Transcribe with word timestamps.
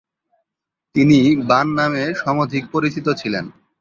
তিনি 0.95 1.19
বাণ 1.49 1.67
নামে 1.77 2.03
সমধিক 2.13 2.63
পরিচিত 2.73 3.07
ছিলেন। 3.11 3.45